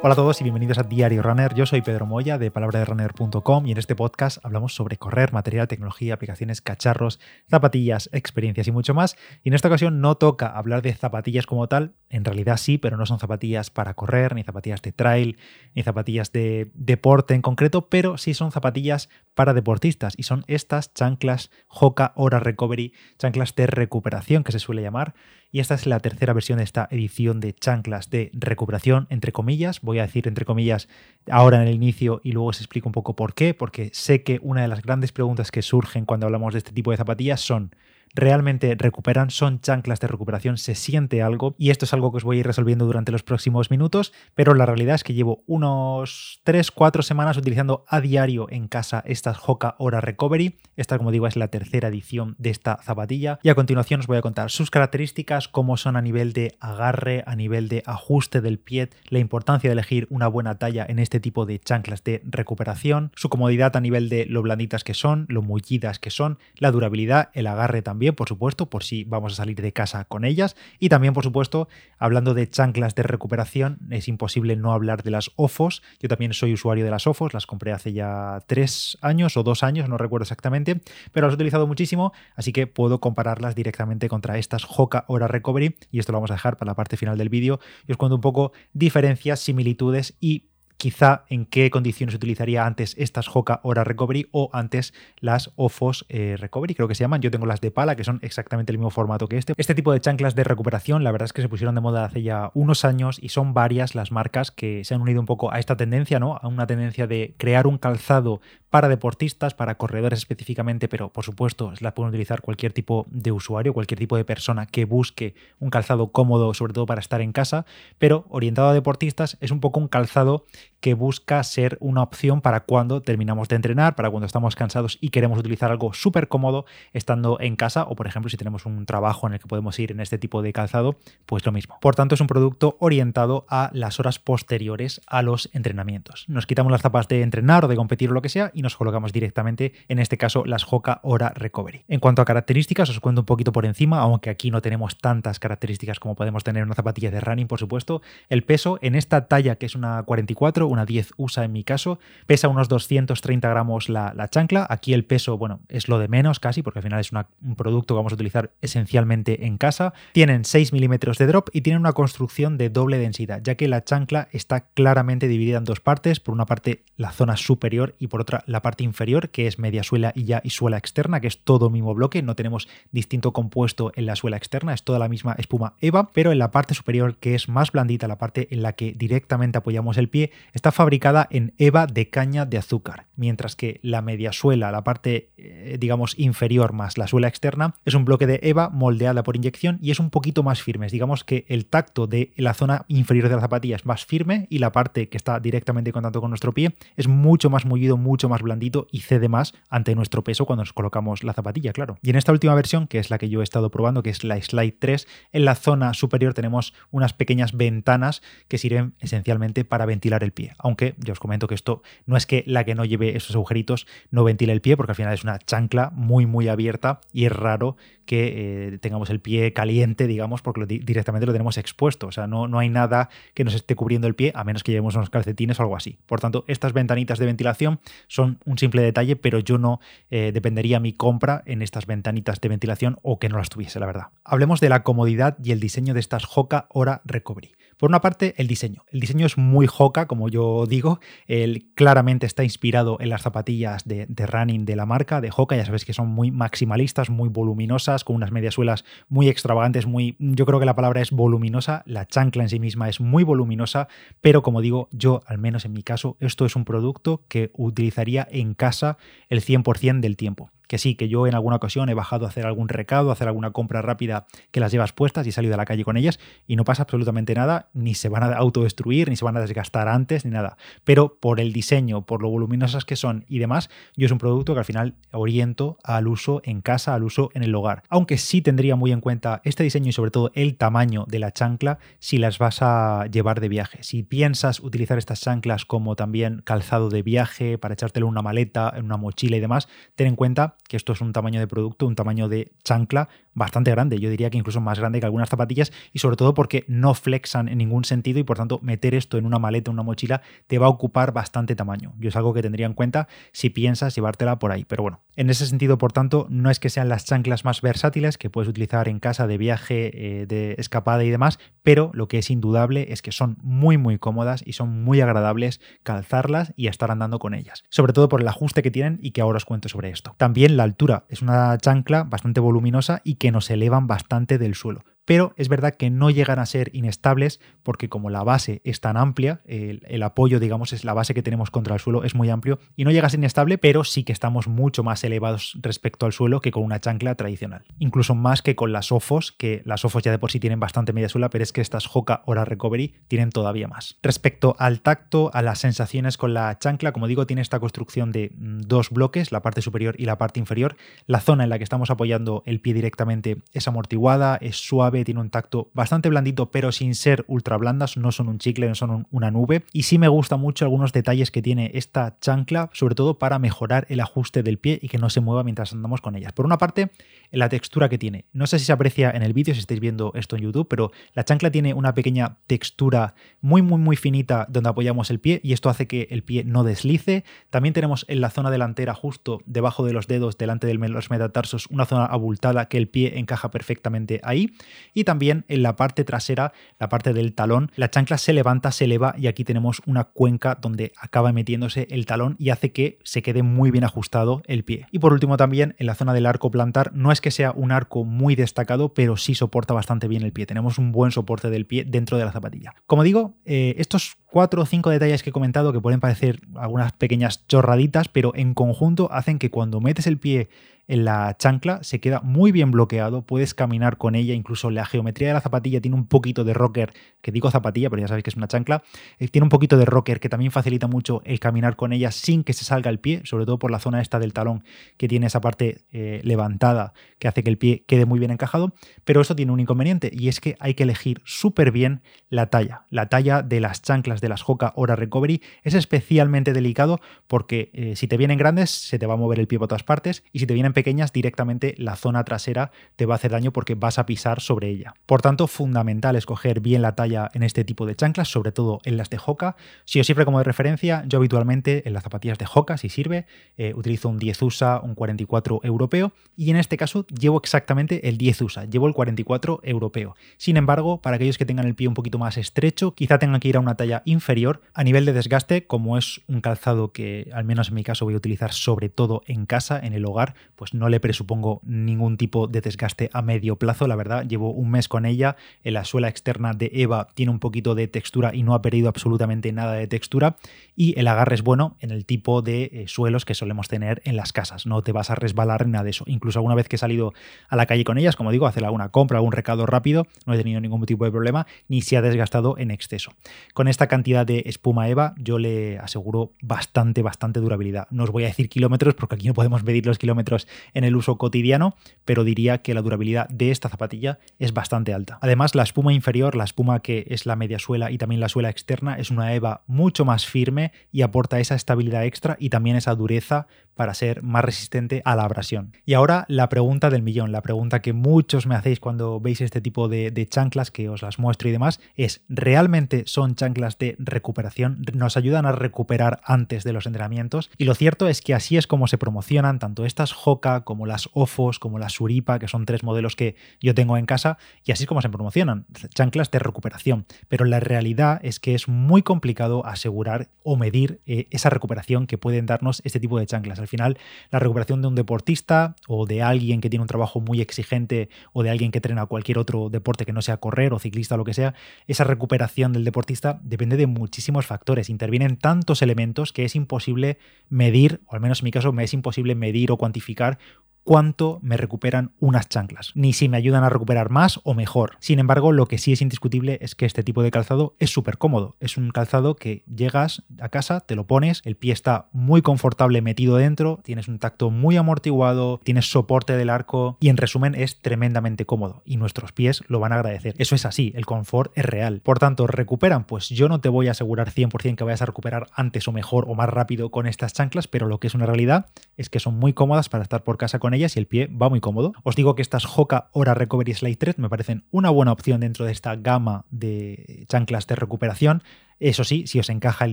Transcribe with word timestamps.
Hola 0.00 0.12
a 0.12 0.16
todos 0.16 0.40
y 0.40 0.44
bienvenidos 0.44 0.78
a 0.78 0.84
Diario 0.84 1.22
Runner. 1.22 1.52
Yo 1.54 1.66
soy 1.66 1.82
Pedro 1.82 2.06
Moya 2.06 2.38
de 2.38 2.52
palabraderunner.com 2.52 3.66
y 3.66 3.72
en 3.72 3.78
este 3.78 3.96
podcast 3.96 4.38
hablamos 4.44 4.72
sobre 4.72 4.96
correr, 4.96 5.32
material, 5.32 5.66
tecnología, 5.66 6.14
aplicaciones, 6.14 6.62
cacharros, 6.62 7.18
zapatillas, 7.50 8.08
experiencias 8.12 8.68
y 8.68 8.70
mucho 8.70 8.94
más. 8.94 9.16
Y 9.42 9.48
en 9.48 9.54
esta 9.54 9.66
ocasión 9.66 10.00
no 10.00 10.14
toca 10.14 10.46
hablar 10.46 10.82
de 10.82 10.94
zapatillas 10.94 11.46
como 11.46 11.66
tal, 11.66 11.94
en 12.10 12.24
realidad 12.24 12.58
sí, 12.58 12.78
pero 12.78 12.96
no 12.96 13.06
son 13.06 13.18
zapatillas 13.18 13.70
para 13.70 13.94
correr, 13.94 14.36
ni 14.36 14.44
zapatillas 14.44 14.82
de 14.82 14.92
trail, 14.92 15.36
ni 15.74 15.82
zapatillas 15.82 16.30
de 16.30 16.70
deporte 16.74 17.34
en 17.34 17.42
concreto, 17.42 17.88
pero 17.88 18.18
sí 18.18 18.34
son 18.34 18.52
zapatillas 18.52 19.08
para 19.38 19.54
deportistas 19.54 20.14
y 20.16 20.24
son 20.24 20.42
estas 20.48 20.92
chanclas 20.94 21.52
Hoka 21.68 22.10
Hora 22.16 22.40
Recovery, 22.40 22.92
chanclas 23.20 23.54
de 23.54 23.68
recuperación 23.68 24.42
que 24.42 24.50
se 24.50 24.58
suele 24.58 24.82
llamar. 24.82 25.14
Y 25.52 25.60
esta 25.60 25.76
es 25.76 25.86
la 25.86 26.00
tercera 26.00 26.32
versión 26.32 26.58
de 26.58 26.64
esta 26.64 26.88
edición 26.90 27.38
de 27.38 27.54
chanclas 27.54 28.10
de 28.10 28.32
recuperación, 28.32 29.06
entre 29.10 29.30
comillas. 29.30 29.80
Voy 29.80 30.00
a 30.00 30.02
decir 30.02 30.26
entre 30.26 30.44
comillas 30.44 30.88
ahora 31.30 31.62
en 31.62 31.68
el 31.68 31.74
inicio 31.76 32.20
y 32.24 32.32
luego 32.32 32.48
os 32.48 32.58
explico 32.58 32.88
un 32.88 32.92
poco 32.92 33.14
por 33.14 33.32
qué, 33.32 33.54
porque 33.54 33.90
sé 33.92 34.24
que 34.24 34.40
una 34.42 34.62
de 34.62 34.68
las 34.68 34.82
grandes 34.82 35.12
preguntas 35.12 35.52
que 35.52 35.62
surgen 35.62 36.04
cuando 36.04 36.26
hablamos 36.26 36.54
de 36.54 36.58
este 36.58 36.72
tipo 36.72 36.90
de 36.90 36.96
zapatillas 36.96 37.40
son 37.40 37.70
realmente 38.18 38.74
recuperan, 38.76 39.30
son 39.30 39.60
chanclas 39.60 40.00
de 40.00 40.08
recuperación, 40.08 40.58
se 40.58 40.74
siente 40.74 41.22
algo 41.22 41.54
y 41.58 41.70
esto 41.70 41.84
es 41.84 41.92
algo 41.92 42.10
que 42.10 42.18
os 42.18 42.24
voy 42.24 42.38
a 42.38 42.40
ir 42.40 42.46
resolviendo 42.46 42.84
durante 42.84 43.12
los 43.12 43.22
próximos 43.22 43.70
minutos, 43.70 44.12
pero 44.34 44.54
la 44.54 44.66
realidad 44.66 44.96
es 44.96 45.04
que 45.04 45.14
llevo 45.14 45.44
unos 45.46 46.40
3-4 46.44 47.02
semanas 47.02 47.36
utilizando 47.36 47.84
a 47.88 48.00
diario 48.00 48.48
en 48.50 48.68
casa 48.68 49.02
estas 49.06 49.38
Hoka 49.46 49.76
Hora 49.78 50.00
Recovery. 50.00 50.58
Esta, 50.76 50.98
como 50.98 51.12
digo, 51.12 51.26
es 51.26 51.36
la 51.36 51.48
tercera 51.48 51.88
edición 51.88 52.34
de 52.38 52.50
esta 52.50 52.78
zapatilla 52.82 53.38
y 53.42 53.50
a 53.50 53.54
continuación 53.54 54.00
os 54.00 54.06
voy 54.06 54.18
a 54.18 54.22
contar 54.22 54.50
sus 54.50 54.70
características, 54.70 55.48
cómo 55.48 55.76
son 55.76 55.96
a 55.96 56.02
nivel 56.02 56.32
de 56.32 56.56
agarre, 56.60 57.22
a 57.26 57.36
nivel 57.36 57.68
de 57.68 57.82
ajuste 57.86 58.40
del 58.40 58.58
pie, 58.58 58.90
la 59.08 59.20
importancia 59.20 59.70
de 59.70 59.74
elegir 59.74 60.06
una 60.10 60.28
buena 60.28 60.58
talla 60.58 60.84
en 60.88 60.98
este 60.98 61.20
tipo 61.20 61.46
de 61.46 61.60
chanclas 61.60 62.02
de 62.04 62.22
recuperación, 62.24 63.12
su 63.14 63.28
comodidad 63.28 63.76
a 63.76 63.80
nivel 63.80 64.08
de 64.08 64.26
lo 64.26 64.42
blanditas 64.42 64.82
que 64.82 64.94
son, 64.94 65.26
lo 65.28 65.42
mullidas 65.42 65.98
que 65.98 66.10
son, 66.10 66.38
la 66.56 66.70
durabilidad, 66.72 67.30
el 67.32 67.46
agarre 67.46 67.82
también 67.82 68.07
por 68.12 68.28
supuesto, 68.28 68.70
por 68.70 68.84
si 68.84 69.04
vamos 69.04 69.32
a 69.32 69.36
salir 69.36 69.60
de 69.60 69.72
casa 69.72 70.04
con 70.04 70.24
ellas. 70.24 70.56
Y 70.78 70.88
también, 70.88 71.14
por 71.14 71.24
supuesto, 71.24 71.68
hablando 71.98 72.34
de 72.34 72.48
chanclas 72.48 72.94
de 72.94 73.02
recuperación, 73.02 73.78
es 73.90 74.08
imposible 74.08 74.56
no 74.56 74.72
hablar 74.72 75.02
de 75.02 75.10
las 75.10 75.30
OFOS. 75.36 75.82
Yo 76.00 76.08
también 76.08 76.32
soy 76.32 76.52
usuario 76.52 76.84
de 76.84 76.90
las 76.90 77.06
OFOS, 77.06 77.34
las 77.34 77.46
compré 77.46 77.72
hace 77.72 77.92
ya 77.92 78.40
tres 78.46 78.98
años 79.00 79.36
o 79.36 79.42
dos 79.42 79.62
años, 79.62 79.88
no 79.88 79.98
recuerdo 79.98 80.22
exactamente, 80.22 80.80
pero 81.12 81.26
las 81.26 81.34
he 81.34 81.36
utilizado 81.36 81.66
muchísimo, 81.66 82.12
así 82.36 82.52
que 82.52 82.66
puedo 82.66 83.00
compararlas 83.00 83.54
directamente 83.54 84.08
contra 84.08 84.38
estas 84.38 84.66
Hoka 84.68 85.04
Hora 85.08 85.28
Recovery. 85.28 85.76
Y 85.90 85.98
esto 85.98 86.12
lo 86.12 86.18
vamos 86.18 86.30
a 86.30 86.34
dejar 86.34 86.56
para 86.56 86.70
la 86.70 86.76
parte 86.76 86.96
final 86.96 87.18
del 87.18 87.28
vídeo. 87.28 87.60
Y 87.86 87.92
os 87.92 87.98
cuento 87.98 88.16
un 88.16 88.20
poco 88.20 88.52
diferencias, 88.72 89.40
similitudes 89.40 90.16
y 90.20 90.48
quizá 90.78 91.24
en 91.28 91.44
qué 91.44 91.70
condiciones 91.70 92.14
utilizaría 92.14 92.64
antes 92.64 92.94
estas 92.98 93.28
Hoka 93.34 93.60
Hora 93.64 93.84
Recovery 93.84 94.28
o 94.30 94.48
antes 94.52 94.94
las 95.18 95.50
OFOS 95.56 96.06
eh, 96.08 96.36
Recovery, 96.38 96.74
creo 96.74 96.88
que 96.88 96.94
se 96.94 97.04
llaman. 97.04 97.20
Yo 97.20 97.30
tengo 97.30 97.46
las 97.46 97.60
de 97.60 97.70
pala, 97.70 97.96
que 97.96 98.04
son 98.04 98.20
exactamente 98.22 98.72
el 98.72 98.78
mismo 98.78 98.90
formato 98.90 99.28
que 99.28 99.36
este. 99.36 99.52
Este 99.56 99.74
tipo 99.74 99.92
de 99.92 100.00
chanclas 100.00 100.34
de 100.34 100.44
recuperación, 100.44 101.04
la 101.04 101.12
verdad 101.12 101.26
es 101.26 101.32
que 101.32 101.42
se 101.42 101.48
pusieron 101.48 101.74
de 101.74 101.80
moda 101.80 102.04
hace 102.04 102.22
ya 102.22 102.50
unos 102.54 102.84
años 102.84 103.18
y 103.20 103.28
son 103.30 103.52
varias 103.54 103.94
las 103.94 104.12
marcas 104.12 104.50
que 104.52 104.84
se 104.84 104.94
han 104.94 105.02
unido 105.02 105.20
un 105.20 105.26
poco 105.26 105.52
a 105.52 105.58
esta 105.58 105.76
tendencia, 105.76 106.20
¿no? 106.20 106.36
A 106.40 106.46
una 106.46 106.66
tendencia 106.66 107.06
de 107.06 107.34
crear 107.36 107.66
un 107.66 107.78
calzado 107.78 108.40
para 108.70 108.88
deportistas, 108.88 109.54
para 109.54 109.76
corredores 109.76 110.20
específicamente, 110.20 110.88
pero 110.88 111.10
por 111.10 111.24
supuesto 111.24 111.72
las 111.80 111.92
pueden 111.92 112.10
utilizar 112.10 112.40
cualquier 112.40 112.72
tipo 112.72 113.06
de 113.10 113.32
usuario, 113.32 113.72
cualquier 113.72 113.98
tipo 113.98 114.16
de 114.16 114.24
persona 114.24 114.66
que 114.66 114.84
busque 114.84 115.34
un 115.58 115.70
calzado 115.70 116.12
cómodo, 116.12 116.52
sobre 116.54 116.74
todo 116.74 116.86
para 116.86 117.00
estar 117.00 117.20
en 117.20 117.32
casa, 117.32 117.64
pero 117.98 118.26
orientado 118.28 118.68
a 118.68 118.74
deportistas 118.74 119.38
es 119.40 119.50
un 119.50 119.60
poco 119.60 119.80
un 119.80 119.88
calzado 119.88 120.44
que 120.80 120.94
busca 120.94 121.42
ser 121.42 121.76
una 121.80 122.02
opción 122.02 122.40
para 122.40 122.60
cuando 122.60 123.02
terminamos 123.02 123.48
de 123.48 123.56
entrenar, 123.56 123.94
para 123.94 124.10
cuando 124.10 124.26
estamos 124.26 124.56
cansados 124.56 124.98
y 125.00 125.10
queremos 125.10 125.38
utilizar 125.38 125.70
algo 125.70 125.92
súper 125.92 126.28
cómodo 126.28 126.66
estando 126.92 127.40
en 127.40 127.56
casa 127.56 127.84
o 127.84 127.96
por 127.96 128.06
ejemplo 128.06 128.30
si 128.30 128.36
tenemos 128.36 128.66
un 128.66 128.86
trabajo 128.86 129.26
en 129.26 129.34
el 129.34 129.40
que 129.40 129.48
podemos 129.48 129.78
ir 129.78 129.92
en 129.92 130.00
este 130.00 130.18
tipo 130.18 130.42
de 130.42 130.52
calzado, 130.52 130.96
pues 131.26 131.44
lo 131.44 131.52
mismo. 131.52 131.78
Por 131.80 131.94
tanto 131.94 132.14
es 132.14 132.20
un 132.20 132.26
producto 132.26 132.76
orientado 132.80 133.46
a 133.48 133.70
las 133.72 133.98
horas 134.00 134.18
posteriores 134.18 135.00
a 135.06 135.22
los 135.22 135.50
entrenamientos. 135.52 136.24
Nos 136.28 136.46
quitamos 136.46 136.70
las 136.70 136.82
zapas 136.82 137.08
de 137.08 137.22
entrenar 137.22 137.64
o 137.64 137.68
de 137.68 137.76
competir 137.76 138.10
o 138.10 138.12
lo 138.12 138.22
que 138.22 138.28
sea 138.28 138.50
y 138.54 138.62
nos 138.62 138.76
colocamos 138.76 139.12
directamente, 139.12 139.72
en 139.88 139.98
este 139.98 140.16
caso, 140.16 140.44
las 140.44 140.66
Hoka 140.70 141.00
Hora 141.02 141.32
Recovery. 141.34 141.84
En 141.88 142.00
cuanto 142.00 142.22
a 142.22 142.24
características, 142.24 142.90
os 142.90 143.00
cuento 143.00 143.22
un 143.22 143.26
poquito 143.26 143.52
por 143.52 143.66
encima, 143.66 143.98
aunque 143.98 144.30
aquí 144.30 144.50
no 144.50 144.62
tenemos 144.62 144.98
tantas 144.98 145.38
características 145.38 146.00
como 146.00 146.14
podemos 146.14 146.44
tener 146.44 146.62
en 146.62 146.68
una 146.68 146.74
zapatilla 146.74 147.10
de 147.10 147.20
running, 147.20 147.46
por 147.46 147.58
supuesto. 147.58 148.02
El 148.28 148.44
peso 148.44 148.78
en 148.82 148.94
esta 148.94 149.26
talla, 149.26 149.56
que 149.56 149.66
es 149.66 149.74
una 149.74 150.02
44, 150.02 150.57
una 150.66 150.84
10 150.84 151.12
USA 151.16 151.44
en 151.44 151.52
mi 151.52 151.64
caso, 151.64 151.98
pesa 152.26 152.48
unos 152.48 152.68
230 152.68 153.48
gramos 153.48 153.88
la, 153.88 154.28
chancla. 154.30 154.66
Aquí 154.68 154.92
el 154.92 155.04
peso, 155.04 155.38
bueno, 155.38 155.60
es 155.68 155.88
lo 155.88 155.98
de 155.98 156.08
menos 156.08 156.40
casi, 156.40 156.62
porque 156.62 156.80
al 156.80 156.82
final 156.82 157.00
es 157.00 157.12
un 157.12 157.56
producto 157.56 157.94
que 157.94 157.96
vamos 157.96 158.12
a 158.12 158.16
utilizar 158.16 158.50
esencialmente 158.60 159.46
en 159.46 159.58
casa. 159.58 159.92
Tienen 160.12 160.44
6 160.44 160.72
milímetros 160.72 161.18
de 161.18 161.26
drop 161.26 161.48
y 161.52 161.60
tienen 161.60 161.80
una 161.80 161.92
construcción 161.92 162.58
de 162.58 162.70
doble 162.70 162.98
densidad, 162.98 163.40
ya 163.42 163.54
que 163.54 163.68
la 163.68 163.84
chancla 163.84 164.28
está 164.32 164.60
claramente 164.60 165.28
dividida 165.28 165.58
en 165.58 165.64
dos 165.64 165.80
partes. 165.80 166.20
Por 166.20 166.34
una 166.34 166.46
parte, 166.46 166.84
la 166.96 167.12
zona 167.12 167.36
superior 167.36 167.94
y 167.98 168.08
por 168.08 168.20
otra, 168.20 168.42
la 168.46 168.62
parte 168.62 168.84
inferior, 168.84 169.30
que 169.30 169.46
es 169.46 169.58
media 169.58 169.82
suela 169.82 170.12
y 170.14 170.24
ya 170.24 170.40
y 170.42 170.50
suela 170.50 170.78
externa, 170.78 171.20
que 171.20 171.28
es 171.28 171.44
todo 171.44 171.70
mismo 171.70 171.94
bloque. 171.94 172.22
No 172.22 172.34
tenemos 172.34 172.68
distinto 172.90 173.32
compuesto 173.32 173.92
en 173.94 174.06
la 174.06 174.16
suela 174.16 174.36
externa, 174.36 174.74
es 174.74 174.82
toda 174.82 174.98
la 174.98 175.08
misma 175.08 175.34
espuma 175.38 175.74
EVA, 175.80 176.10
pero 176.12 176.32
en 176.32 176.38
la 176.38 176.50
parte 176.50 176.74
superior, 176.74 177.16
que 177.16 177.34
es 177.34 177.48
más 177.48 177.72
blandita, 177.72 178.08
la 178.08 178.18
parte 178.18 178.48
en 178.50 178.62
la 178.62 178.72
que 178.72 178.92
directamente 178.92 179.58
apoyamos 179.58 179.98
el 179.98 180.08
pie, 180.08 180.32
está 180.52 180.72
fabricada 180.72 181.26
en 181.30 181.54
EVA 181.58 181.86
de 181.86 182.10
caña 182.10 182.46
de 182.46 182.58
azúcar, 182.58 183.06
mientras 183.16 183.56
que 183.56 183.80
la 183.82 184.02
media 184.02 184.32
suela, 184.32 184.70
la 184.70 184.84
parte, 184.84 185.30
eh, 185.36 185.76
digamos, 185.78 186.18
inferior 186.18 186.72
más 186.72 186.98
la 186.98 187.06
suela 187.06 187.28
externa, 187.28 187.74
es 187.84 187.94
un 187.94 188.04
bloque 188.04 188.26
de 188.26 188.40
EVA 188.42 188.68
moldeada 188.70 189.22
por 189.22 189.36
inyección 189.36 189.78
y 189.82 189.90
es 189.90 190.00
un 190.00 190.10
poquito 190.10 190.42
más 190.42 190.62
firme. 190.62 190.88
Digamos 190.88 191.24
que 191.24 191.44
el 191.48 191.66
tacto 191.66 192.06
de 192.06 192.32
la 192.36 192.54
zona 192.54 192.84
inferior 192.88 193.28
de 193.28 193.36
la 193.36 193.40
zapatilla 193.40 193.76
es 193.76 193.86
más 193.86 194.04
firme 194.04 194.46
y 194.50 194.58
la 194.58 194.72
parte 194.72 195.08
que 195.08 195.16
está 195.16 195.40
directamente 195.40 195.90
en 195.90 195.92
contacto 195.92 196.20
con 196.20 196.30
nuestro 196.30 196.52
pie 196.52 196.74
es 196.96 197.08
mucho 197.08 197.50
más 197.50 197.64
mullido, 197.64 197.96
mucho 197.96 198.28
más 198.28 198.42
blandito 198.42 198.86
y 198.90 199.00
cede 199.00 199.28
más 199.28 199.54
ante 199.68 199.94
nuestro 199.94 200.24
peso 200.24 200.46
cuando 200.46 200.62
nos 200.62 200.72
colocamos 200.72 201.24
la 201.24 201.32
zapatilla, 201.32 201.72
claro. 201.72 201.98
Y 202.02 202.10
en 202.10 202.16
esta 202.16 202.32
última 202.32 202.54
versión, 202.54 202.86
que 202.86 202.98
es 202.98 203.10
la 203.10 203.18
que 203.18 203.28
yo 203.28 203.40
he 203.40 203.44
estado 203.44 203.70
probando, 203.70 204.02
que 204.02 204.10
es 204.10 204.24
la 204.24 204.40
Slide 204.40 204.76
3, 204.78 205.06
en 205.32 205.44
la 205.44 205.54
zona 205.54 205.94
superior 205.94 206.34
tenemos 206.34 206.74
unas 206.90 207.12
pequeñas 207.12 207.56
ventanas 207.56 208.22
que 208.48 208.58
sirven 208.58 208.94
esencialmente 209.00 209.64
para 209.64 209.86
ventilar 209.86 210.24
el 210.24 210.32
pie, 210.38 210.52
aunque 210.58 210.94
ya 210.98 211.12
os 211.12 211.18
comento 211.18 211.48
que 211.48 211.56
esto 211.56 211.82
no 212.06 212.16
es 212.16 212.24
que 212.24 212.44
la 212.46 212.62
que 212.62 212.76
no 212.76 212.84
lleve 212.84 213.16
esos 213.16 213.34
agujeritos 213.34 213.88
no 214.12 214.22
ventile 214.22 214.52
el 214.52 214.60
pie, 214.60 214.76
porque 214.76 214.92
al 214.92 214.96
final 214.96 215.12
es 215.12 215.24
una 215.24 215.40
chancla 215.40 215.90
muy, 215.92 216.26
muy 216.26 216.46
abierta 216.46 217.00
y 217.12 217.24
es 217.24 217.32
raro 217.32 217.76
que 218.06 218.72
eh, 218.72 218.78
tengamos 218.78 219.10
el 219.10 219.20
pie 219.20 219.52
caliente, 219.52 220.06
digamos, 220.06 220.40
porque 220.40 220.64
directamente 220.66 221.26
lo 221.26 221.32
tenemos 221.32 221.58
expuesto. 221.58 222.06
O 222.06 222.12
sea, 222.12 222.26
no, 222.28 222.46
no 222.46 222.60
hay 222.60 222.70
nada 222.70 223.10
que 223.34 223.44
nos 223.44 223.54
esté 223.54 223.74
cubriendo 223.74 224.06
el 224.06 224.14
pie, 224.14 224.32
a 224.34 224.44
menos 224.44 224.62
que 224.62 224.72
llevemos 224.72 224.94
unos 224.94 225.10
calcetines 225.10 225.58
o 225.58 225.62
algo 225.62 225.76
así. 225.76 225.98
Por 226.06 226.20
tanto, 226.20 226.44
estas 226.46 226.72
ventanitas 226.72 227.18
de 227.18 227.26
ventilación 227.26 227.80
son 228.06 228.38
un 228.46 228.58
simple 228.58 228.80
detalle, 228.80 229.16
pero 229.16 229.40
yo 229.40 229.58
no 229.58 229.80
eh, 230.10 230.30
dependería 230.32 230.80
mi 230.80 230.92
compra 230.92 231.42
en 231.46 231.60
estas 231.60 231.86
ventanitas 231.86 232.40
de 232.40 232.48
ventilación 232.48 232.96
o 233.02 233.18
que 233.18 233.28
no 233.28 233.36
las 233.36 233.50
tuviese, 233.50 233.80
la 233.80 233.86
verdad. 233.86 234.06
Hablemos 234.24 234.60
de 234.60 234.68
la 234.68 234.84
comodidad 234.84 235.36
y 235.42 235.50
el 235.50 235.60
diseño 235.60 235.92
de 235.92 236.00
estas 236.00 236.24
Hoka 236.34 236.66
Hora 236.70 237.02
Recovery. 237.04 237.52
Por 237.78 237.90
una 237.90 238.00
parte, 238.00 238.34
el 238.38 238.48
diseño. 238.48 238.84
El 238.90 238.98
diseño 238.98 239.24
es 239.24 239.38
muy 239.38 239.68
Hoka, 239.78 240.06
como 240.06 240.28
yo 240.28 240.66
digo. 240.66 240.98
Él 241.26 241.70
claramente 241.76 242.26
está 242.26 242.42
inspirado 242.42 242.98
en 243.00 243.08
las 243.08 243.22
zapatillas 243.22 243.84
de, 243.84 244.06
de, 244.06 244.26
running 244.26 244.64
de 244.64 244.74
la 244.74 244.84
marca, 244.84 245.20
de 245.20 245.30
Hoka. 245.34 245.56
Ya 245.56 245.64
sabéis 245.64 245.84
que 245.84 245.92
son 245.92 246.08
muy 246.08 246.32
maximalistas, 246.32 247.08
muy 247.08 247.28
voluminosas, 247.28 248.02
con 248.02 248.16
unas 248.16 248.32
mediasuelas 248.32 248.84
muy 249.08 249.28
extravagantes, 249.28 249.86
muy. 249.86 250.16
Yo 250.18 250.44
creo 250.44 250.58
que 250.58 250.66
la 250.66 250.74
palabra 250.74 251.00
es 251.00 251.12
voluminosa. 251.12 251.84
La 251.86 252.06
chancla 252.06 252.42
en 252.42 252.48
sí 252.48 252.58
misma 252.58 252.88
es 252.88 253.00
muy 253.00 253.22
voluminosa, 253.22 253.86
pero 254.20 254.42
como 254.42 254.60
digo, 254.60 254.88
yo, 254.90 255.22
al 255.26 255.38
menos 255.38 255.64
en 255.64 255.72
mi 255.72 255.84
caso, 255.84 256.16
esto 256.18 256.46
es 256.46 256.56
un 256.56 256.64
producto 256.64 257.24
que 257.28 257.52
utilizaría 257.54 258.26
en 258.30 258.54
casa 258.54 258.98
el 259.28 259.40
100% 259.40 260.00
del 260.00 260.16
tiempo. 260.16 260.50
Que 260.68 260.78
sí, 260.78 260.94
que 260.94 261.08
yo 261.08 261.26
en 261.26 261.34
alguna 261.34 261.56
ocasión 261.56 261.88
he 261.88 261.94
bajado 261.94 262.26
a 262.26 262.28
hacer 262.28 262.46
algún 262.46 262.68
recado, 262.68 263.10
a 263.10 263.14
hacer 263.14 263.26
alguna 263.26 263.50
compra 263.50 263.82
rápida 263.82 264.26
que 264.52 264.60
las 264.60 264.70
llevas 264.70 264.92
puestas 264.92 265.26
y 265.26 265.30
he 265.30 265.32
salido 265.32 265.54
a 265.54 265.56
la 265.56 265.64
calle 265.64 265.84
con 265.84 265.96
ellas 265.96 266.20
y 266.46 266.56
no 266.56 266.64
pasa 266.64 266.82
absolutamente 266.82 267.34
nada, 267.34 267.70
ni 267.72 267.94
se 267.94 268.08
van 268.08 268.22
a 268.22 268.36
autodestruir, 268.36 269.08
ni 269.08 269.16
se 269.16 269.24
van 269.24 269.36
a 269.36 269.40
desgastar 269.40 269.88
antes, 269.88 270.24
ni 270.24 270.30
nada. 270.30 270.56
Pero 270.84 271.18
por 271.18 271.40
el 271.40 271.52
diseño, 271.52 272.06
por 272.06 272.22
lo 272.22 272.28
voluminosas 272.28 272.84
que 272.84 272.96
son 272.96 273.24
y 273.28 273.38
demás, 273.38 273.70
yo 273.96 274.06
es 274.06 274.12
un 274.12 274.18
producto 274.18 274.52
que 274.52 274.60
al 274.60 274.64
final 274.64 274.94
oriento 275.12 275.78
al 275.82 276.06
uso 276.06 276.42
en 276.44 276.60
casa, 276.60 276.94
al 276.94 277.02
uso 277.02 277.30
en 277.34 277.42
el 277.42 277.54
hogar. 277.54 277.82
Aunque 277.88 278.18
sí 278.18 278.42
tendría 278.42 278.76
muy 278.76 278.92
en 278.92 279.00
cuenta 279.00 279.40
este 279.44 279.64
diseño 279.64 279.88
y 279.88 279.92
sobre 279.92 280.10
todo 280.10 280.30
el 280.34 280.56
tamaño 280.56 281.06
de 281.08 281.18
la 281.18 281.32
chancla 281.32 281.78
si 281.98 282.18
las 282.18 282.38
vas 282.38 282.58
a 282.60 283.06
llevar 283.10 283.40
de 283.40 283.48
viaje. 283.48 283.82
Si 283.82 284.02
piensas 284.02 284.60
utilizar 284.60 284.98
estas 284.98 285.22
chanclas 285.22 285.64
como 285.64 285.96
también 285.96 286.42
calzado 286.44 286.90
de 286.90 287.02
viaje, 287.02 287.56
para 287.56 287.74
echártelo 287.74 288.06
en 288.06 288.10
una 288.10 288.22
maleta, 288.22 288.72
en 288.76 288.84
una 288.84 288.98
mochila 288.98 289.36
y 289.36 289.40
demás, 289.40 289.68
ten 289.94 290.08
en 290.08 290.16
cuenta 290.16 290.57
que 290.68 290.76
esto 290.76 290.92
es 290.92 291.00
un 291.00 291.12
tamaño 291.12 291.40
de 291.40 291.48
producto, 291.48 291.86
un 291.86 291.94
tamaño 291.94 292.28
de 292.28 292.52
chancla 292.62 293.08
bastante 293.34 293.70
grande. 293.70 293.98
Yo 293.98 294.10
diría 294.10 294.30
que 294.30 294.38
incluso 294.38 294.60
más 294.60 294.78
grande 294.78 295.00
que 295.00 295.06
algunas 295.06 295.30
zapatillas 295.30 295.72
y 295.92 296.00
sobre 296.00 296.16
todo 296.16 296.34
porque 296.34 296.64
no 296.68 296.94
flexan 296.94 297.48
en 297.48 297.58
ningún 297.58 297.84
sentido 297.84 298.18
y 298.18 298.24
por 298.24 298.36
tanto 298.36 298.58
meter 298.62 298.94
esto 298.94 299.16
en 299.16 299.24
una 299.24 299.38
maleta, 299.38 299.70
en 299.70 299.74
una 299.74 299.82
mochila, 299.82 300.22
te 300.46 300.58
va 300.58 300.66
a 300.66 300.70
ocupar 300.70 301.12
bastante 301.12 301.56
tamaño. 301.56 301.94
Yo 301.98 302.10
es 302.10 302.16
algo 302.16 302.34
que 302.34 302.42
tendría 302.42 302.66
en 302.66 302.74
cuenta 302.74 303.08
si 303.32 303.50
piensas 303.50 303.94
llevártela 303.94 304.38
por 304.38 304.52
ahí. 304.52 304.64
Pero 304.64 304.82
bueno, 304.82 305.00
en 305.16 305.30
ese 305.30 305.46
sentido, 305.46 305.78
por 305.78 305.92
tanto, 305.92 306.26
no 306.28 306.50
es 306.50 306.60
que 306.60 306.68
sean 306.68 306.88
las 306.88 307.04
chanclas 307.04 307.44
más 307.44 307.62
versátiles 307.62 308.18
que 308.18 308.28
puedes 308.28 308.48
utilizar 308.48 308.88
en 308.88 308.98
casa 308.98 309.26
de 309.26 309.38
viaje, 309.38 310.20
eh, 310.22 310.26
de 310.26 310.56
escapada 310.58 311.04
y 311.04 311.10
demás, 311.10 311.38
pero 311.62 311.90
lo 311.94 312.08
que 312.08 312.18
es 312.18 312.30
indudable 312.30 312.92
es 312.92 313.02
que 313.02 313.12
son 313.12 313.38
muy 313.42 313.78
muy 313.78 313.98
cómodas 313.98 314.42
y 314.44 314.54
son 314.54 314.82
muy 314.82 315.00
agradables 315.00 315.60
calzarlas 315.82 316.52
y 316.56 316.66
estar 316.66 316.90
andando 316.90 317.18
con 317.18 317.34
ellas. 317.34 317.62
Sobre 317.70 317.92
todo 317.92 318.08
por 318.08 318.20
el 318.20 318.28
ajuste 318.28 318.62
que 318.62 318.70
tienen 318.70 318.98
y 319.02 319.12
que 319.12 319.20
ahora 319.20 319.36
os 319.36 319.44
cuento 319.44 319.68
sobre 319.68 319.90
esto. 319.90 320.14
También 320.18 320.47
la 320.56 320.64
altura. 320.64 321.04
Es 321.08 321.22
una 321.22 321.56
chancla 321.58 322.04
bastante 322.04 322.40
voluminosa 322.40 323.00
y 323.04 323.16
que 323.16 323.30
nos 323.30 323.50
elevan 323.50 323.86
bastante 323.86 324.38
del 324.38 324.54
suelo 324.54 324.84
pero 325.08 325.32
es 325.38 325.48
verdad 325.48 325.74
que 325.74 325.88
no 325.88 326.10
llegan 326.10 326.38
a 326.38 326.44
ser 326.44 326.68
inestables 326.74 327.40
porque 327.62 327.88
como 327.88 328.10
la 328.10 328.24
base 328.24 328.60
es 328.64 328.82
tan 328.82 328.98
amplia, 328.98 329.40
el, 329.46 330.02
apoyo, 330.02 330.38
digamos, 330.38 330.74
es 330.74 330.84
la 330.84 330.92
base 330.92 331.14
que 331.14 331.22
tenemos 331.22 331.50
contra 331.50 331.72
el 331.72 331.80
suelo, 331.80 332.04
es 332.04 332.14
muy 332.14 332.28
amplio 332.28 332.58
y 332.76 332.84
no 332.84 332.90
llega 332.90 333.06
a 333.06 333.10
ser 333.10 333.18
inestable, 333.18 333.56
pero 333.56 333.84
sí 333.84 334.04
que 334.04 334.12
estamos 334.12 334.48
mucho 334.48 334.82
más 334.82 335.02
elevados 335.04 335.56
respecto 335.62 336.04
al 336.04 336.12
suelo 336.12 336.42
que 336.42 336.50
con 336.50 336.62
una 336.62 336.78
chancla 336.78 337.14
tradicional. 337.14 337.64
Incluso 337.78 338.14
más 338.14 338.42
que 338.42 338.54
con 338.54 338.70
las 338.70 338.92
OFOS, 338.92 339.32
que 339.32 339.62
las 339.64 339.82
OFOS 339.82 340.02
ya 340.02 340.10
de 340.10 340.18
por 340.18 340.30
sí 340.30 340.40
tienen 340.40 340.60
bastante 340.60 340.92
media 340.92 341.08
suela, 341.08 341.30
pero 341.30 341.42
es 341.42 341.54
que 341.54 341.62
estas 341.62 341.88
Hoka 341.90 342.22
Hora 342.26 342.44
Recovery 342.44 342.92
tienen 343.08 343.30
todavía 343.30 343.66
más. 343.66 343.96
Respecto 344.02 344.56
al 344.58 344.82
tacto, 344.82 345.30
a 345.32 345.40
las 345.40 345.58
sensaciones 345.58 346.18
con 346.18 346.34
la 346.34 346.58
chancla, 346.58 346.92
como 346.92 347.06
digo, 347.06 347.26
tiene 347.26 347.40
esta 347.40 347.60
construcción 347.60 348.12
de 348.12 348.32
mm, 348.36 348.60
dos 348.66 348.90
bloques, 348.90 349.32
la 349.32 349.40
parte 349.40 349.62
superior 349.62 349.94
y 349.98 350.04
la 350.04 350.18
parte 350.18 350.38
inferior. 350.38 350.76
La 351.06 351.20
zona 351.20 351.44
en 351.44 351.48
la 351.48 351.56
que 351.56 351.64
estamos 351.64 351.88
apoyando 351.88 352.42
el 352.44 352.60
pie 352.60 352.74
directamente 352.74 353.38
es 353.54 353.66
amortiguada, 353.68 354.36
es 354.36 354.56
suave, 354.56 354.97
tiene 355.04 355.20
un 355.20 355.30
tacto 355.30 355.70
bastante 355.74 356.08
blandito, 356.08 356.50
pero 356.50 356.72
sin 356.72 356.94
ser 356.94 357.24
ultra 357.28 357.56
blandas, 357.56 357.96
no 357.96 358.12
son 358.12 358.28
un 358.28 358.38
chicle, 358.38 358.68
no 358.68 358.74
son 358.74 359.06
una 359.10 359.30
nube. 359.30 359.64
Y 359.72 359.84
sí 359.84 359.98
me 359.98 360.08
gusta 360.08 360.36
mucho 360.36 360.64
algunos 360.64 360.92
detalles 360.92 361.30
que 361.30 361.42
tiene 361.42 361.70
esta 361.74 362.18
chancla, 362.20 362.70
sobre 362.72 362.94
todo 362.94 363.18
para 363.18 363.38
mejorar 363.38 363.86
el 363.88 364.00
ajuste 364.00 364.42
del 364.42 364.58
pie 364.58 364.78
y 364.82 364.88
que 364.88 364.98
no 364.98 365.10
se 365.10 365.20
mueva 365.20 365.44
mientras 365.44 365.72
andamos 365.72 366.00
con 366.00 366.16
ellas. 366.16 366.32
Por 366.32 366.46
una 366.46 366.58
parte, 366.58 366.90
la 367.30 367.48
textura 367.48 367.88
que 367.88 367.98
tiene. 367.98 368.26
No 368.32 368.46
sé 368.46 368.58
si 368.58 368.64
se 368.64 368.72
aprecia 368.72 369.10
en 369.10 369.22
el 369.22 369.32
vídeo, 369.32 369.54
si 369.54 369.60
estáis 369.60 369.80
viendo 369.80 370.12
esto 370.14 370.36
en 370.36 370.42
YouTube, 370.42 370.68
pero 370.68 370.92
la 371.14 371.24
chancla 371.24 371.50
tiene 371.50 371.74
una 371.74 371.94
pequeña 371.94 372.38
textura 372.46 373.14
muy, 373.40 373.62
muy, 373.62 373.78
muy 373.78 373.96
finita 373.96 374.46
donde 374.48 374.70
apoyamos 374.70 375.10
el 375.10 375.20
pie 375.20 375.40
y 375.42 375.52
esto 375.52 375.68
hace 375.68 375.86
que 375.86 376.08
el 376.10 376.22
pie 376.22 376.44
no 376.44 376.64
deslice. 376.64 377.24
También 377.50 377.72
tenemos 377.72 378.04
en 378.08 378.20
la 378.20 378.30
zona 378.30 378.50
delantera, 378.50 378.94
justo 378.94 379.42
debajo 379.46 379.84
de 379.84 379.92
los 379.92 380.06
dedos, 380.06 380.38
delante 380.38 380.66
de 380.66 380.74
los 380.74 381.10
metatarsos, 381.10 381.66
una 381.68 381.84
zona 381.84 382.06
abultada 382.06 382.68
que 382.68 382.78
el 382.78 382.88
pie 382.88 383.18
encaja 383.18 383.50
perfectamente 383.50 384.20
ahí 384.22 384.52
y 384.94 385.04
también 385.04 385.44
en 385.48 385.62
la 385.62 385.76
parte 385.76 386.04
trasera, 386.04 386.52
la 386.78 386.88
parte 386.88 387.12
del 387.12 387.32
talón, 387.32 387.70
la 387.76 387.90
chancla 387.90 388.18
se 388.18 388.32
levanta, 388.32 388.72
se 388.72 388.84
eleva 388.84 389.14
y 389.18 389.26
aquí 389.26 389.44
tenemos 389.44 389.82
una 389.86 390.04
cuenca 390.04 390.58
donde 390.60 390.92
acaba 390.98 391.32
metiéndose 391.32 391.86
el 391.90 392.06
talón 392.06 392.36
y 392.38 392.50
hace 392.50 392.72
que 392.72 392.98
se 393.04 393.22
quede 393.22 393.42
muy 393.42 393.70
bien 393.70 393.84
ajustado 393.84 394.42
el 394.46 394.64
pie. 394.64 394.86
Y 394.90 394.98
por 394.98 395.12
último 395.12 395.36
también 395.36 395.74
en 395.78 395.86
la 395.86 395.94
zona 395.94 396.14
del 396.14 396.26
arco 396.26 396.50
plantar 396.50 396.92
no 396.94 397.12
es 397.12 397.20
que 397.20 397.30
sea 397.30 397.52
un 397.52 397.72
arco 397.72 398.04
muy 398.04 398.34
destacado, 398.34 398.94
pero 398.94 399.16
sí 399.16 399.34
soporta 399.34 399.74
bastante 399.74 400.08
bien 400.08 400.22
el 400.22 400.32
pie. 400.32 400.46
Tenemos 400.46 400.78
un 400.78 400.92
buen 400.92 401.12
soporte 401.12 401.50
del 401.50 401.66
pie 401.66 401.84
dentro 401.84 402.18
de 402.18 402.24
la 402.24 402.32
zapatilla. 402.32 402.74
Como 402.86 403.02
digo, 403.02 403.34
eh, 403.44 403.74
estos 403.78 404.16
cuatro 404.30 404.62
o 404.62 404.66
cinco 404.66 404.90
detalles 404.90 405.22
que 405.22 405.30
he 405.30 405.32
comentado 405.32 405.72
que 405.72 405.80
pueden 405.80 406.00
parecer 406.00 406.40
algunas 406.56 406.92
pequeñas 406.92 407.46
chorraditas, 407.46 408.08
pero 408.08 408.32
en 408.34 408.54
conjunto 408.54 409.10
hacen 409.12 409.38
que 409.38 409.50
cuando 409.50 409.80
metes 409.80 410.06
el 410.06 410.18
pie 410.18 410.48
en 410.88 411.04
la 411.04 411.36
chancla 411.38 411.84
se 411.84 412.00
queda 412.00 412.20
muy 412.22 412.50
bien 412.50 412.70
bloqueado, 412.70 413.22
puedes 413.22 413.54
caminar 413.54 413.98
con 413.98 414.14
ella, 414.14 414.34
incluso 414.34 414.70
la 414.70 414.86
geometría 414.86 415.28
de 415.28 415.34
la 415.34 415.40
zapatilla 415.40 415.80
tiene 415.80 415.96
un 415.96 416.06
poquito 416.06 416.44
de 416.44 416.54
rocker, 416.54 416.94
que 417.20 417.30
digo 417.30 417.50
zapatilla, 417.50 417.90
pero 417.90 418.00
ya 418.00 418.08
sabéis 418.08 418.24
que 418.24 418.30
es 418.30 418.36
una 418.36 418.48
chancla, 418.48 418.82
eh, 419.18 419.28
tiene 419.28 419.44
un 419.44 419.50
poquito 419.50 419.76
de 419.76 419.84
rocker 419.84 420.18
que 420.18 420.28
también 420.28 420.50
facilita 420.50 420.86
mucho 420.86 421.20
el 421.24 421.40
caminar 421.40 421.76
con 421.76 421.92
ella 421.92 422.10
sin 422.10 422.42
que 422.42 422.54
se 422.54 422.64
salga 422.64 422.90
el 422.90 422.98
pie, 422.98 423.20
sobre 423.24 423.44
todo 423.44 423.58
por 423.58 423.70
la 423.70 423.78
zona 423.78 424.00
esta 424.00 424.18
del 424.18 424.32
talón 424.32 424.64
que 424.96 425.08
tiene 425.08 425.26
esa 425.26 425.40
parte 425.40 425.82
eh, 425.92 426.20
levantada 426.24 426.94
que 427.18 427.28
hace 427.28 427.42
que 427.42 427.50
el 427.50 427.58
pie 427.58 427.84
quede 427.86 428.06
muy 428.06 428.18
bien 428.18 428.30
encajado, 428.30 428.72
pero 429.04 429.20
eso 429.20 429.36
tiene 429.36 429.52
un 429.52 429.60
inconveniente 429.60 430.10
y 430.12 430.28
es 430.28 430.40
que 430.40 430.56
hay 430.58 430.72
que 430.72 430.84
elegir 430.84 431.20
súper 431.24 431.70
bien 431.70 432.00
la 432.30 432.46
talla. 432.46 432.86
La 432.90 433.10
talla 433.10 433.42
de 433.42 433.60
las 433.60 433.82
chanclas 433.82 434.22
de 434.22 434.30
las 434.30 434.48
Hoka 434.48 434.72
Hora 434.74 434.96
Recovery 434.96 435.42
es 435.64 435.74
especialmente 435.74 436.54
delicado 436.54 437.00
porque 437.26 437.70
eh, 437.74 437.96
si 437.96 438.08
te 438.08 438.16
vienen 438.16 438.38
grandes 438.38 438.70
se 438.70 438.98
te 438.98 439.06
va 439.06 439.14
a 439.14 439.18
mover 439.18 439.38
el 439.38 439.48
pie 439.48 439.58
por 439.58 439.68
todas 439.68 439.82
partes 439.82 440.22
y 440.32 440.38
si 440.38 440.46
te 440.46 440.54
vienen 440.54 440.72
pequeñas, 440.78 441.12
directamente 441.12 441.74
la 441.76 441.96
zona 441.96 442.22
trasera 442.22 442.70
te 442.94 443.04
va 443.04 443.14
a 443.14 443.16
hacer 443.16 443.32
daño 443.32 443.52
porque 443.52 443.74
vas 443.74 443.98
a 443.98 444.06
pisar 444.06 444.40
sobre 444.40 444.68
ella. 444.68 444.94
Por 445.06 445.22
tanto, 445.22 445.48
fundamental 445.48 446.14
escoger 446.14 446.60
bien 446.60 446.82
la 446.82 446.94
talla 446.94 447.32
en 447.34 447.42
este 447.42 447.64
tipo 447.64 447.84
de 447.84 447.96
chanclas, 447.96 448.28
sobre 448.28 448.52
todo 448.52 448.78
en 448.84 448.96
las 448.96 449.10
de 449.10 449.18
Hoka. 449.26 449.56
Si 449.86 449.98
os 449.98 450.06
sirve 450.06 450.24
como 450.24 450.38
de 450.38 450.44
referencia, 450.44 451.02
yo 451.08 451.18
habitualmente 451.18 451.82
en 451.84 451.94
las 451.94 452.04
zapatillas 452.04 452.38
de 452.38 452.46
Hoka, 452.54 452.76
si 452.78 452.90
sirve, 452.90 453.26
eh, 453.56 453.72
utilizo 453.74 454.08
un 454.08 454.20
10 454.20 454.40
USA, 454.42 454.80
un 454.80 454.94
44 454.94 455.62
europeo 455.64 456.12
y 456.36 456.50
en 456.50 456.56
este 456.56 456.76
caso 456.76 457.04
llevo 457.08 457.38
exactamente 457.38 458.08
el 458.08 458.18
10 458.18 458.42
USA, 458.42 458.64
llevo 458.66 458.86
el 458.86 458.94
44 458.94 459.58
europeo. 459.64 460.14
Sin 460.36 460.56
embargo, 460.56 461.00
para 461.02 461.16
aquellos 461.16 461.38
que 461.38 461.44
tengan 461.44 461.66
el 461.66 461.74
pie 461.74 461.88
un 461.88 461.94
poquito 461.94 462.18
más 462.18 462.36
estrecho, 462.36 462.94
quizá 462.94 463.18
tengan 463.18 463.40
que 463.40 463.48
ir 463.48 463.56
a 463.56 463.60
una 463.60 463.74
talla 463.74 464.02
inferior. 464.04 464.60
A 464.74 464.84
nivel 464.84 465.04
de 465.06 465.12
desgaste, 465.12 465.66
como 465.66 465.98
es 465.98 466.20
un 466.28 466.40
calzado 466.40 466.92
que 466.92 467.30
al 467.34 467.44
menos 467.44 467.70
en 467.70 467.74
mi 467.74 467.82
caso 467.82 468.04
voy 468.04 468.14
a 468.14 468.18
utilizar 468.18 468.52
sobre 468.52 468.88
todo 468.88 469.22
en 469.26 469.46
casa, 469.46 469.80
en 469.80 469.92
el 469.92 470.04
hogar, 470.04 470.34
pues 470.54 470.67
pues 470.68 470.74
no 470.74 470.88
le 470.88 471.00
presupongo 471.00 471.60
ningún 471.64 472.16
tipo 472.16 472.46
de 472.46 472.60
desgaste 472.60 473.08
a 473.12 473.22
medio 473.22 473.56
plazo, 473.56 473.86
la 473.86 473.96
verdad, 473.96 474.26
llevo 474.26 474.52
un 474.52 474.70
mes 474.70 474.88
con 474.88 475.06
ella, 475.06 475.36
en 475.64 475.74
la 475.74 475.84
suela 475.84 476.08
externa 476.08 476.52
de 476.52 476.70
Eva 476.74 477.08
tiene 477.14 477.32
un 477.32 477.38
poquito 477.38 477.74
de 477.74 477.88
textura 477.88 478.34
y 478.34 478.42
no 478.42 478.54
ha 478.54 478.60
perdido 478.60 478.88
absolutamente 478.88 479.50
nada 479.52 479.72
de 479.72 479.86
textura 479.86 480.36
y 480.76 480.98
el 480.98 481.08
agarre 481.08 481.36
es 481.36 481.42
bueno 481.42 481.76
en 481.80 481.90
el 481.90 482.04
tipo 482.04 482.42
de 482.42 482.64
eh, 482.64 482.84
suelos 482.86 483.24
que 483.24 483.34
solemos 483.34 483.68
tener 483.68 484.02
en 484.04 484.16
las 484.16 484.32
casas, 484.32 484.66
no 484.66 484.82
te 484.82 484.92
vas 484.92 485.10
a 485.10 485.14
resbalar 485.14 485.64
ni 485.64 485.72
nada 485.72 485.84
de 485.84 485.90
eso, 485.90 486.04
incluso 486.06 486.38
alguna 486.38 486.54
vez 486.54 486.68
que 486.68 486.76
he 486.76 486.78
salido 486.78 487.14
a 487.48 487.56
la 487.56 487.66
calle 487.66 487.84
con 487.84 487.96
ellas, 487.96 488.16
como 488.16 488.30
digo, 488.30 488.46
hacer 488.46 488.64
alguna 488.64 488.90
compra, 488.90 489.18
algún 489.18 489.32
recado 489.32 489.64
rápido, 489.64 490.06
no 490.26 490.34
he 490.34 490.38
tenido 490.38 490.60
ningún 490.60 490.84
tipo 490.84 491.04
de 491.04 491.10
problema 491.10 491.46
ni 491.68 491.82
se 491.82 491.96
ha 491.96 492.02
desgastado 492.02 492.58
en 492.58 492.70
exceso. 492.70 493.12
Con 493.54 493.68
esta 493.68 493.86
cantidad 493.86 494.26
de 494.26 494.42
espuma 494.46 494.88
Eva 494.88 495.14
yo 495.18 495.38
le 495.38 495.78
aseguro 495.78 496.32
bastante, 496.42 497.02
bastante 497.02 497.40
durabilidad. 497.40 497.88
No 497.90 498.04
os 498.04 498.10
voy 498.10 498.24
a 498.24 498.26
decir 498.26 498.48
kilómetros 498.48 498.94
porque 498.94 499.14
aquí 499.14 499.28
no 499.28 499.34
podemos 499.34 499.64
medir 499.64 499.86
los 499.86 499.98
kilómetros 499.98 500.46
en 500.74 500.84
el 500.84 500.96
uso 500.96 501.18
cotidiano, 501.18 501.74
pero 502.04 502.24
diría 502.24 502.58
que 502.58 502.74
la 502.74 502.82
durabilidad 502.82 503.28
de 503.28 503.50
esta 503.50 503.68
zapatilla 503.68 504.18
es 504.38 504.52
bastante 504.52 504.94
alta. 504.94 505.18
Además, 505.20 505.54
la 505.54 505.62
espuma 505.62 505.92
inferior, 505.92 506.34
la 506.34 506.44
espuma 506.44 506.80
que 506.80 507.06
es 507.08 507.26
la 507.26 507.36
media 507.36 507.58
suela 507.58 507.90
y 507.90 507.98
también 507.98 508.20
la 508.20 508.28
suela 508.28 508.50
externa, 508.50 508.96
es 508.96 509.10
una 509.10 509.34
EVA 509.34 509.62
mucho 509.66 510.04
más 510.04 510.26
firme 510.26 510.72
y 510.92 511.02
aporta 511.02 511.40
esa 511.40 511.54
estabilidad 511.54 512.04
extra 512.04 512.36
y 512.38 512.50
también 512.50 512.76
esa 512.76 512.94
dureza 512.94 513.46
para 513.78 513.94
ser 513.94 514.24
más 514.24 514.44
resistente 514.44 515.02
a 515.04 515.14
la 515.14 515.22
abrasión. 515.22 515.72
Y 515.86 515.94
ahora 515.94 516.24
la 516.28 516.48
pregunta 516.48 516.90
del 516.90 517.02
millón, 517.02 517.30
la 517.30 517.42
pregunta 517.42 517.80
que 517.80 517.92
muchos 517.92 518.44
me 518.46 518.56
hacéis 518.56 518.80
cuando 518.80 519.20
veis 519.20 519.40
este 519.40 519.60
tipo 519.60 519.88
de, 519.88 520.26
chanclas 520.28 520.72
que 520.72 520.88
os 520.88 521.00
las 521.00 521.20
muestro 521.20 521.48
y 521.48 521.52
demás, 521.52 521.80
es 521.94 522.22
¿realmente 522.28 523.04
son 523.06 523.36
chanclas 523.36 523.78
de 523.78 523.94
recuperación? 524.00 524.82
¿Nos 524.94 525.16
ayudan 525.16 525.46
a 525.46 525.52
recuperar 525.52 526.20
antes 526.24 526.64
de 526.64 526.72
los 526.72 526.86
entrenamientos? 526.86 527.50
Y 527.56 527.66
lo 527.66 527.74
cierto 527.76 528.08
es 528.08 528.20
que 528.20 528.34
así 528.34 528.56
es 528.56 528.66
como 528.66 528.88
se 528.88 528.98
promocionan 528.98 529.60
tanto 529.60 529.84
estas 529.84 530.12
Hoka 530.24 530.47
como 530.64 530.86
las 530.86 531.08
Ofos, 531.12 531.58
como 531.58 531.78
las 531.78 531.94
Suripa, 531.94 532.38
que 532.38 532.48
son 532.48 532.66
tres 532.66 532.82
modelos 532.82 533.16
que 533.16 533.36
yo 533.60 533.74
tengo 533.74 533.96
en 533.96 534.06
casa, 534.06 534.38
y 534.64 534.72
así 534.72 534.84
es 534.84 534.88
como 534.88 535.02
se 535.02 535.08
promocionan, 535.08 535.66
chanclas 535.94 536.30
de 536.30 536.38
recuperación. 536.38 537.06
Pero 537.28 537.44
la 537.44 537.60
realidad 537.60 538.20
es 538.22 538.40
que 538.40 538.54
es 538.54 538.68
muy 538.68 539.02
complicado 539.02 539.64
asegurar 539.66 540.28
o 540.42 540.56
medir 540.56 541.00
eh, 541.06 541.26
esa 541.30 541.50
recuperación 541.50 542.06
que 542.06 542.18
pueden 542.18 542.46
darnos 542.46 542.80
este 542.84 543.00
tipo 543.00 543.18
de 543.18 543.26
chanclas 543.26 543.58
al 543.58 543.68
final, 543.68 543.98
la 544.30 544.38
recuperación 544.38 544.82
de 544.82 544.88
un 544.88 544.94
deportista 544.94 545.76
o 545.86 546.06
de 546.06 546.22
alguien 546.22 546.60
que 546.60 546.70
tiene 546.70 546.82
un 546.82 546.88
trabajo 546.88 547.20
muy 547.20 547.40
exigente 547.40 548.08
o 548.32 548.42
de 548.42 548.50
alguien 548.50 548.70
que 548.70 548.78
entrena 548.78 549.06
cualquier 549.06 549.38
otro 549.38 549.68
deporte 549.70 550.04
que 550.04 550.12
no 550.12 550.22
sea 550.22 550.38
correr 550.38 550.72
o 550.72 550.78
ciclista 550.78 551.14
o 551.14 551.18
lo 551.18 551.24
que 551.24 551.34
sea, 551.34 551.54
esa 551.86 552.04
recuperación 552.04 552.72
del 552.72 552.84
deportista 552.84 553.40
depende 553.42 553.76
de 553.76 553.86
muchísimos 553.86 554.46
factores. 554.46 554.90
Intervienen 554.90 555.36
tantos 555.36 555.82
elementos 555.82 556.32
que 556.32 556.44
es 556.44 556.54
imposible 556.54 557.18
medir, 557.48 558.00
o 558.06 558.14
al 558.14 558.20
menos 558.20 558.40
en 558.40 558.44
mi 558.44 558.50
caso 558.50 558.72
me 558.72 558.84
es 558.84 558.94
imposible 558.94 559.34
medir 559.34 559.72
o 559.72 559.76
cuantificar 559.76 560.27
asegurar 560.28 560.38
cuánto 560.84 561.38
me 561.42 561.56
recuperan 561.56 562.12
unas 562.18 562.48
chanclas, 562.48 562.92
ni 562.94 563.12
si 563.12 563.28
me 563.28 563.36
ayudan 563.36 563.64
a 563.64 563.68
recuperar 563.68 564.10
más 564.10 564.40
o 564.44 564.54
mejor. 564.54 564.96
Sin 565.00 565.18
embargo, 565.18 565.52
lo 565.52 565.66
que 565.66 565.78
sí 565.78 565.92
es 565.92 566.02
indiscutible 566.02 566.58
es 566.62 566.74
que 566.74 566.86
este 566.86 567.02
tipo 567.02 567.22
de 567.22 567.30
calzado 567.30 567.74
es 567.78 567.90
súper 567.90 568.18
cómodo. 568.18 568.56
Es 568.60 568.76
un 568.76 568.90
calzado 568.90 569.36
que 569.36 569.64
llegas 569.66 570.22
a 570.40 570.48
casa, 570.48 570.80
te 570.80 570.96
lo 570.96 571.06
pones, 571.06 571.42
el 571.44 571.56
pie 571.56 571.72
está 571.72 572.08
muy 572.12 572.42
confortable 572.42 573.02
metido 573.02 573.36
dentro, 573.36 573.80
tienes 573.82 574.08
un 574.08 574.18
tacto 574.18 574.50
muy 574.50 574.76
amortiguado, 574.76 575.60
tienes 575.62 575.90
soporte 575.90 576.36
del 576.36 576.50
arco 576.50 576.96
y 577.00 577.08
en 577.08 577.16
resumen 577.16 577.54
es 577.54 577.80
tremendamente 577.80 578.46
cómodo 578.46 578.82
y 578.84 578.96
nuestros 578.96 579.32
pies 579.32 579.62
lo 579.68 579.80
van 579.80 579.92
a 579.92 579.96
agradecer. 579.96 580.34
Eso 580.38 580.54
es 580.54 580.64
así, 580.64 580.92
el 580.96 581.06
confort 581.06 581.52
es 581.56 581.64
real. 581.64 582.00
Por 582.00 582.18
tanto, 582.18 582.46
¿recuperan? 582.46 583.04
Pues 583.04 583.28
yo 583.28 583.48
no 583.48 583.60
te 583.60 583.68
voy 583.68 583.88
a 583.88 583.92
asegurar 583.92 584.30
100% 584.30 584.76
que 584.76 584.84
vayas 584.84 585.02
a 585.02 585.06
recuperar 585.06 585.48
antes 585.54 585.86
o 585.88 585.92
mejor 585.92 586.24
o 586.28 586.34
más 586.34 586.48
rápido 586.48 586.90
con 586.90 587.06
estas 587.06 587.32
chanclas, 587.32 587.68
pero 587.68 587.86
lo 587.86 588.00
que 588.00 588.06
es 588.06 588.14
una 588.14 588.26
realidad 588.26 588.66
es 588.96 589.10
que 589.10 589.20
son 589.20 589.38
muy 589.38 589.52
cómodas 589.52 589.88
para 589.88 590.02
estar 590.02 590.24
por 590.24 590.38
casa 590.38 590.58
con 590.58 590.67
ellas 590.74 590.96
y 590.96 590.98
el 590.98 591.06
pie 591.06 591.28
va 591.28 591.48
muy 591.48 591.60
cómodo. 591.60 591.92
Os 592.02 592.16
digo 592.16 592.34
que 592.34 592.42
estas 592.42 592.66
Hoka 592.66 593.10
Hora 593.12 593.34
Recovery 593.34 593.74
Slide 593.74 593.96
3 593.96 594.18
me 594.18 594.28
parecen 594.28 594.64
una 594.70 594.90
buena 594.90 595.12
opción 595.12 595.40
dentro 595.40 595.64
de 595.64 595.72
esta 595.72 595.96
gama 595.96 596.44
de 596.50 597.24
chanclas 597.28 597.66
de 597.66 597.76
recuperación. 597.76 598.42
Eso 598.80 599.02
sí, 599.02 599.26
si 599.26 599.40
os 599.40 599.50
encaja 599.50 599.84
el 599.84 599.92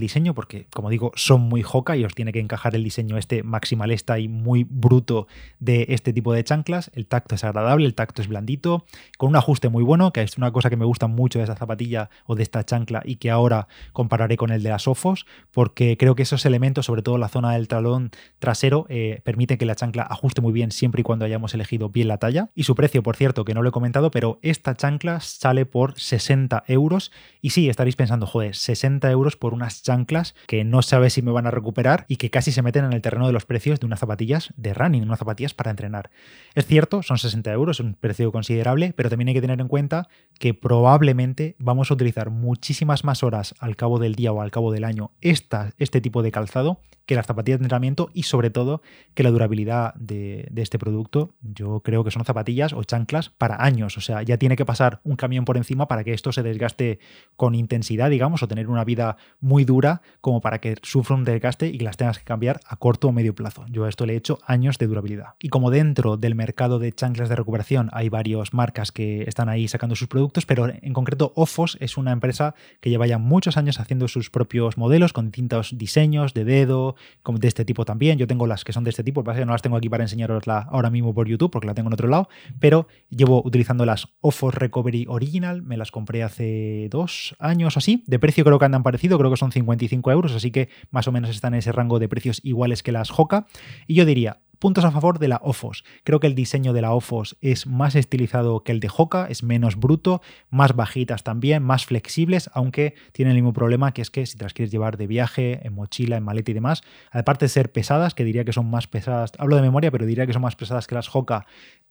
diseño, 0.00 0.32
porque 0.32 0.68
como 0.72 0.90
digo, 0.90 1.10
son 1.16 1.40
muy 1.40 1.62
joca 1.62 1.96
y 1.96 2.04
os 2.04 2.14
tiene 2.14 2.32
que 2.32 2.38
encajar 2.38 2.76
el 2.76 2.84
diseño 2.84 3.18
este 3.18 3.42
maximalista 3.42 4.20
y 4.20 4.28
muy 4.28 4.64
bruto 4.64 5.26
de 5.58 5.86
este 5.88 6.12
tipo 6.12 6.32
de 6.32 6.44
chanclas. 6.44 6.92
El 6.94 7.06
tacto 7.08 7.34
es 7.34 7.42
agradable, 7.42 7.86
el 7.86 7.94
tacto 7.94 8.22
es 8.22 8.28
blandito, 8.28 8.86
con 9.18 9.30
un 9.30 9.36
ajuste 9.36 9.70
muy 9.70 9.82
bueno, 9.82 10.12
que 10.12 10.22
es 10.22 10.38
una 10.38 10.52
cosa 10.52 10.70
que 10.70 10.76
me 10.76 10.84
gusta 10.84 11.08
mucho 11.08 11.40
de 11.40 11.44
esta 11.44 11.56
zapatilla 11.56 12.10
o 12.26 12.36
de 12.36 12.44
esta 12.44 12.64
chancla 12.64 13.02
y 13.04 13.16
que 13.16 13.30
ahora 13.30 13.66
compararé 13.92 14.36
con 14.36 14.50
el 14.50 14.62
de 14.62 14.68
las 14.68 14.86
Ofos, 14.86 15.26
porque 15.50 15.96
creo 15.96 16.14
que 16.14 16.22
esos 16.22 16.46
elementos, 16.46 16.86
sobre 16.86 17.02
todo 17.02 17.18
la 17.18 17.28
zona 17.28 17.54
del 17.54 17.66
talón 17.66 18.12
trasero, 18.38 18.86
eh, 18.88 19.20
permiten 19.24 19.58
que 19.58 19.66
la 19.66 19.74
chancla 19.74 20.04
ajuste 20.04 20.40
muy 20.40 20.52
bien 20.52 20.70
siempre 20.70 21.00
y 21.00 21.04
cuando 21.04 21.24
hayamos 21.24 21.54
elegido 21.54 21.88
bien 21.88 22.06
la 22.06 22.18
talla. 22.18 22.50
Y 22.54 22.62
su 22.62 22.76
precio, 22.76 23.02
por 23.02 23.16
cierto, 23.16 23.44
que 23.44 23.52
no 23.52 23.62
lo 23.62 23.70
he 23.70 23.72
comentado, 23.72 24.12
pero 24.12 24.38
esta 24.42 24.76
chancla 24.76 25.18
sale 25.18 25.66
por 25.66 25.98
60 25.98 26.62
euros. 26.68 27.10
Y 27.40 27.50
sí, 27.50 27.68
estaréis 27.68 27.96
pensando, 27.96 28.26
joder, 28.26 28.54
60 28.54 28.75
euros 28.84 29.36
por 29.36 29.54
unas 29.54 29.82
chanclas 29.82 30.34
que 30.46 30.64
no 30.64 30.82
sabes 30.82 31.14
si 31.14 31.22
me 31.22 31.32
van 31.32 31.46
a 31.46 31.50
recuperar 31.50 32.04
y 32.08 32.16
que 32.16 32.30
casi 32.30 32.52
se 32.52 32.62
meten 32.62 32.84
en 32.84 32.92
el 32.92 33.02
terreno 33.02 33.26
de 33.26 33.32
los 33.32 33.44
precios 33.44 33.80
de 33.80 33.86
unas 33.86 34.00
zapatillas 34.00 34.52
de 34.56 34.74
running, 34.74 35.02
unas 35.02 35.18
zapatillas 35.18 35.54
para 35.54 35.70
entrenar. 35.70 36.10
Es 36.54 36.66
cierto, 36.66 37.02
son 37.02 37.18
60 37.18 37.52
euros, 37.52 37.76
es 37.76 37.84
un 37.84 37.94
precio 37.94 38.32
considerable, 38.32 38.92
pero 38.96 39.10
también 39.10 39.28
hay 39.28 39.34
que 39.34 39.40
tener 39.40 39.60
en 39.60 39.68
cuenta 39.68 40.08
que 40.38 40.54
probablemente 40.54 41.56
vamos 41.58 41.90
a 41.90 41.94
utilizar 41.94 42.30
muchísimas 42.30 43.04
más 43.04 43.22
horas 43.22 43.54
al 43.58 43.76
cabo 43.76 43.98
del 43.98 44.14
día 44.14 44.32
o 44.32 44.40
al 44.40 44.50
cabo 44.50 44.72
del 44.72 44.84
año 44.84 45.12
esta, 45.20 45.72
este 45.78 46.00
tipo 46.00 46.22
de 46.22 46.32
calzado 46.32 46.80
que 47.06 47.14
las 47.14 47.26
zapatillas 47.26 47.60
de 47.60 47.64
entrenamiento 47.64 48.10
y 48.12 48.24
sobre 48.24 48.50
todo 48.50 48.82
que 49.14 49.22
la 49.22 49.30
durabilidad 49.30 49.94
de, 49.94 50.48
de, 50.50 50.62
este 50.62 50.78
producto, 50.78 51.34
yo 51.40 51.80
creo 51.80 52.02
que 52.02 52.10
son 52.10 52.24
zapatillas 52.24 52.72
o 52.72 52.82
chanclas 52.82 53.30
para 53.30 53.62
años. 53.64 53.96
O 53.96 54.00
sea, 54.00 54.22
ya 54.22 54.38
tiene 54.38 54.56
que 54.56 54.64
pasar 54.64 55.00
un 55.04 55.14
camión 55.14 55.44
por 55.44 55.56
encima 55.56 55.86
para 55.86 56.02
que 56.02 56.12
esto 56.12 56.32
se 56.32 56.42
desgaste 56.42 56.98
con 57.36 57.54
intensidad, 57.54 58.10
digamos, 58.10 58.42
o 58.42 58.48
tener 58.48 58.65
una 58.70 58.84
vida 58.84 59.16
muy 59.40 59.64
dura 59.64 60.02
como 60.20 60.40
para 60.40 60.60
que 60.60 60.76
sufra 60.82 61.16
un 61.16 61.24
desgaste 61.24 61.68
y 61.68 61.78
que 61.78 61.84
las 61.84 61.96
tengas 61.96 62.18
que 62.18 62.24
cambiar 62.24 62.60
a 62.66 62.76
corto 62.76 63.08
o 63.08 63.12
medio 63.12 63.34
plazo. 63.34 63.64
Yo 63.68 63.84
a 63.84 63.88
esto 63.88 64.06
le 64.06 64.14
he 64.14 64.16
hecho 64.16 64.38
años 64.46 64.78
de 64.78 64.86
durabilidad. 64.86 65.34
Y 65.40 65.48
como 65.48 65.70
dentro 65.70 66.16
del 66.16 66.34
mercado 66.34 66.78
de 66.78 66.92
chanclas 66.92 67.28
de 67.28 67.36
recuperación 67.36 67.90
hay 67.92 68.08
varias 68.08 68.52
marcas 68.52 68.92
que 68.92 69.22
están 69.22 69.48
ahí 69.48 69.68
sacando 69.68 69.96
sus 69.96 70.08
productos, 70.08 70.46
pero 70.46 70.68
en 70.68 70.92
concreto 70.92 71.32
Ofos 71.36 71.76
es 71.80 71.96
una 71.96 72.12
empresa 72.12 72.54
que 72.80 72.90
lleva 72.90 73.06
ya 73.06 73.18
muchos 73.18 73.56
años 73.56 73.80
haciendo 73.80 74.08
sus 74.08 74.30
propios 74.30 74.76
modelos 74.76 75.12
con 75.12 75.26
distintos 75.26 75.76
diseños 75.76 76.34
de 76.34 76.44
dedo, 76.44 76.96
como 77.22 77.38
de 77.38 77.48
este 77.48 77.64
tipo 77.64 77.84
también. 77.84 78.18
Yo 78.18 78.26
tengo 78.26 78.46
las 78.46 78.64
que 78.64 78.72
son 78.72 78.84
de 78.84 78.90
este 78.90 79.04
tipo, 79.04 79.22
que 79.24 79.44
no 79.44 79.52
las 79.52 79.62
tengo 79.62 79.76
aquí 79.76 79.88
para 79.88 80.04
enseñarosla 80.04 80.58
ahora 80.70 80.90
mismo 80.90 81.14
por 81.14 81.28
YouTube 81.28 81.50
porque 81.50 81.66
la 81.66 81.74
tengo 81.74 81.88
en 81.88 81.94
otro 81.94 82.08
lado, 82.08 82.28
pero 82.58 82.86
llevo 83.10 83.42
utilizando 83.44 83.84
las 83.84 84.08
Ofos 84.20 84.54
Recovery 84.54 85.06
Original, 85.08 85.62
me 85.62 85.76
las 85.76 85.90
compré 85.90 86.22
hace 86.22 86.88
dos 86.90 87.36
años 87.38 87.76
o 87.76 87.78
así. 87.78 88.02
De 88.06 88.18
precio 88.18 88.44
creo 88.44 88.55
que 88.58 88.64
andan 88.64 88.82
parecido, 88.82 89.18
creo 89.18 89.30
que 89.30 89.36
son 89.36 89.52
55 89.52 90.10
euros, 90.10 90.32
así 90.32 90.50
que 90.50 90.68
más 90.90 91.08
o 91.08 91.12
menos 91.12 91.30
están 91.30 91.54
en 91.54 91.58
ese 91.58 91.72
rango 91.72 91.98
de 91.98 92.08
precios 92.08 92.40
iguales 92.44 92.82
que 92.82 92.92
las 92.92 93.10
Hoka. 93.16 93.46
Y 93.86 93.94
yo 93.94 94.04
diría, 94.04 94.40
Puntos 94.58 94.84
a 94.84 94.90
favor 94.90 95.18
de 95.18 95.28
la 95.28 95.40
Ofos. 95.42 95.84
Creo 96.02 96.18
que 96.18 96.26
el 96.26 96.34
diseño 96.34 96.72
de 96.72 96.80
la 96.80 96.92
Ofos 96.92 97.36
es 97.42 97.66
más 97.66 97.94
estilizado 97.94 98.64
que 98.64 98.72
el 98.72 98.80
de 98.80 98.88
Hoka, 98.94 99.26
es 99.28 99.42
menos 99.42 99.76
bruto, 99.76 100.22
más 100.48 100.74
bajitas 100.74 101.24
también, 101.24 101.62
más 101.62 101.84
flexibles, 101.84 102.48
aunque 102.54 102.94
tiene 103.12 103.32
el 103.32 103.36
mismo 103.36 103.52
problema 103.52 103.92
que 103.92 104.00
es 104.00 104.10
que 104.10 104.24
si 104.24 104.38
te 104.38 104.44
las 104.44 104.54
quieres 104.54 104.72
llevar 104.72 104.96
de 104.96 105.06
viaje, 105.06 105.60
en 105.66 105.74
mochila, 105.74 106.16
en 106.16 106.24
maleta 106.24 106.52
y 106.52 106.54
demás, 106.54 106.82
aparte 107.10 107.44
de 107.44 107.48
ser 107.50 107.70
pesadas, 107.70 108.14
que 108.14 108.24
diría 108.24 108.44
que 108.44 108.52
son 108.54 108.70
más 108.70 108.86
pesadas, 108.86 109.32
hablo 109.38 109.56
de 109.56 109.62
memoria, 109.62 109.90
pero 109.90 110.06
diría 110.06 110.26
que 110.26 110.32
son 110.32 110.42
más 110.42 110.56
pesadas 110.56 110.86
que 110.86 110.94
las 110.94 111.14
Hoka, 111.14 111.46